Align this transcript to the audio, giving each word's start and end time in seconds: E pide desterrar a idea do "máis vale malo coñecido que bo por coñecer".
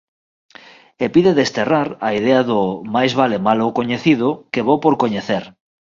E 1.03 1.05
pide 1.13 1.31
desterrar 1.41 1.89
a 2.07 2.09
idea 2.19 2.39
do 2.49 2.59
"máis 2.95 3.11
vale 3.19 3.37
malo 3.47 3.73
coñecido 3.77 4.27
que 4.51 4.61
bo 4.67 4.75
por 4.83 4.93
coñecer". 5.03 5.43